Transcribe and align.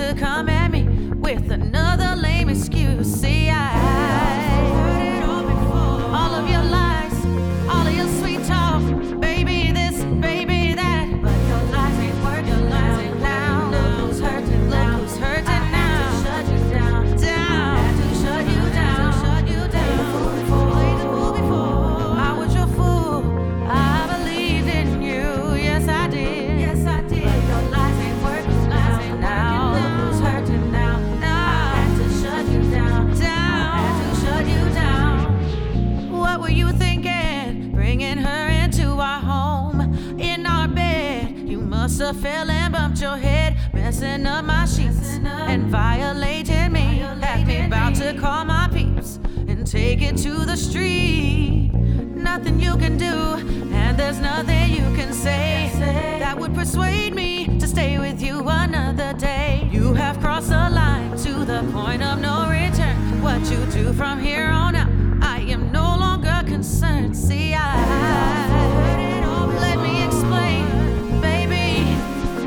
to 0.00 0.14
come 0.14 0.48
at 0.48 0.70
me 0.70 0.84
with 1.16 1.50
a 1.50 1.69
to 50.22 50.44
the 50.44 50.56
street. 50.56 51.70
Nothing 52.14 52.60
you 52.60 52.76
can 52.76 52.98
do, 52.98 53.14
and 53.72 53.98
there's 53.98 54.20
nothing 54.20 54.70
you 54.70 54.94
can 54.94 55.14
say 55.14 55.70
that 56.18 56.38
would 56.38 56.54
persuade 56.54 57.14
me 57.14 57.58
to 57.58 57.66
stay 57.66 57.98
with 57.98 58.20
you 58.20 58.46
another 58.46 59.14
day. 59.14 59.66
You 59.72 59.94
have 59.94 60.20
crossed 60.20 60.50
a 60.50 60.68
line 60.68 61.16
to 61.18 61.32
the 61.46 61.66
point 61.72 62.02
of 62.02 62.20
no 62.20 62.50
return. 62.50 63.22
What 63.22 63.40
you 63.50 63.64
do 63.72 63.94
from 63.94 64.20
here 64.20 64.48
on 64.48 64.76
out, 64.76 64.90
I 65.22 65.40
am 65.48 65.72
no 65.72 65.96
longer 65.96 66.42
concerned. 66.46 67.16
See, 67.16 67.54
I. 67.54 67.70
Let 69.58 69.78
me 69.80 70.04
explain, 70.04 70.66
baby. 71.22 71.96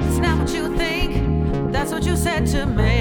It's 0.05 0.19
not 0.19 0.37
what 0.37 0.53
you 0.53 0.77
think, 0.77 1.71
that's 1.71 1.91
what 1.91 2.03
you 2.05 2.15
said 2.15 2.45
to 2.47 2.67
me. 2.67 2.92